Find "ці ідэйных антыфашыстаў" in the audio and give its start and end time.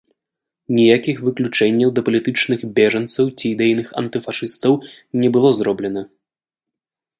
3.37-4.73